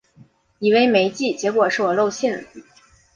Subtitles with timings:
[0.57, 2.43] 以为没寄，结果是我漏信了